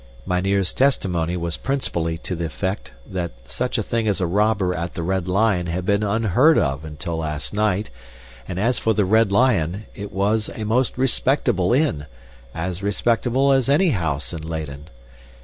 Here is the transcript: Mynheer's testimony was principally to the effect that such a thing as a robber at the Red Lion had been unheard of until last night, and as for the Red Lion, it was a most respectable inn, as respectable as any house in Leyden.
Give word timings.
Mynheer's 0.25 0.73
testimony 0.73 1.37
was 1.37 1.57
principally 1.57 2.17
to 2.17 2.33
the 2.35 2.45
effect 2.47 2.91
that 3.05 3.33
such 3.45 3.77
a 3.77 3.83
thing 3.83 4.07
as 4.07 4.19
a 4.19 4.25
robber 4.25 4.73
at 4.73 4.95
the 4.95 5.03
Red 5.03 5.27
Lion 5.27 5.67
had 5.67 5.85
been 5.85 6.01
unheard 6.01 6.57
of 6.57 6.83
until 6.83 7.17
last 7.17 7.53
night, 7.53 7.91
and 8.47 8.57
as 8.59 8.79
for 8.79 8.95
the 8.95 9.05
Red 9.05 9.31
Lion, 9.31 9.85
it 9.93 10.11
was 10.11 10.49
a 10.55 10.63
most 10.65 10.97
respectable 10.97 11.71
inn, 11.71 12.07
as 12.51 12.81
respectable 12.81 13.51
as 13.51 13.69
any 13.69 13.89
house 13.89 14.33
in 14.33 14.41
Leyden. 14.41 14.87